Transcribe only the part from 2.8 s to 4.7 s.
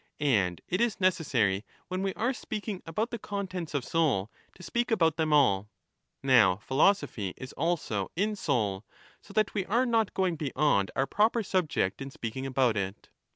about the contents of soul, to